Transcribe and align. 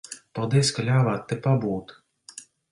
Paldies, 0.37 0.71
ka 0.77 0.85
ļāvāt 0.87 1.29
te 1.33 1.39
pabūt. 1.45 1.97